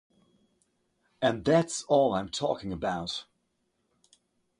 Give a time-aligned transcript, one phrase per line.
[1.21, 3.25] And that's all I'm talking about.